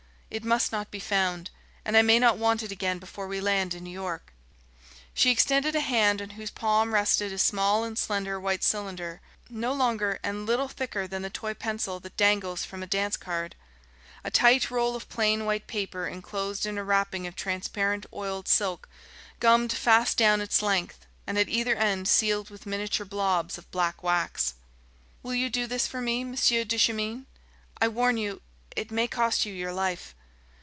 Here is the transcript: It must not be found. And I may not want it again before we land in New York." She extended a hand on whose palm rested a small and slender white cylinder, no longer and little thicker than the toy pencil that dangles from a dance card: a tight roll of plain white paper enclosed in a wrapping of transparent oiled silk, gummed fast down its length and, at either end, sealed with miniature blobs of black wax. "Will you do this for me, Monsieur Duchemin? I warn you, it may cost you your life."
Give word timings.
It 0.33 0.45
must 0.45 0.71
not 0.71 0.91
be 0.91 0.99
found. 1.01 1.49
And 1.83 1.97
I 1.97 2.01
may 2.01 2.17
not 2.17 2.37
want 2.37 2.63
it 2.63 2.71
again 2.71 2.99
before 2.99 3.27
we 3.27 3.41
land 3.41 3.73
in 3.73 3.83
New 3.83 3.89
York." 3.91 4.31
She 5.13 5.29
extended 5.29 5.75
a 5.75 5.81
hand 5.81 6.21
on 6.21 6.29
whose 6.31 6.49
palm 6.49 6.93
rested 6.93 7.33
a 7.33 7.37
small 7.37 7.83
and 7.83 7.99
slender 7.99 8.39
white 8.39 8.63
cylinder, 8.63 9.19
no 9.49 9.73
longer 9.73 10.19
and 10.23 10.45
little 10.45 10.69
thicker 10.69 11.05
than 11.05 11.21
the 11.21 11.29
toy 11.29 11.53
pencil 11.53 11.99
that 11.99 12.15
dangles 12.15 12.63
from 12.63 12.81
a 12.81 12.87
dance 12.87 13.17
card: 13.17 13.57
a 14.23 14.31
tight 14.31 14.71
roll 14.71 14.95
of 14.95 15.09
plain 15.09 15.43
white 15.43 15.67
paper 15.67 16.07
enclosed 16.07 16.65
in 16.65 16.77
a 16.77 16.83
wrapping 16.85 17.27
of 17.27 17.35
transparent 17.35 18.05
oiled 18.13 18.47
silk, 18.47 18.87
gummed 19.41 19.73
fast 19.73 20.17
down 20.17 20.39
its 20.39 20.61
length 20.61 21.05
and, 21.27 21.37
at 21.37 21.49
either 21.49 21.75
end, 21.75 22.07
sealed 22.07 22.49
with 22.49 22.65
miniature 22.65 23.05
blobs 23.05 23.57
of 23.57 23.69
black 23.69 24.01
wax. 24.01 24.53
"Will 25.23 25.35
you 25.35 25.49
do 25.49 25.67
this 25.67 25.87
for 25.87 25.99
me, 25.99 26.23
Monsieur 26.23 26.63
Duchemin? 26.63 27.25
I 27.81 27.89
warn 27.89 28.15
you, 28.15 28.41
it 28.77 28.91
may 28.91 29.09
cost 29.09 29.45
you 29.45 29.51
your 29.53 29.73
life." 29.73 30.15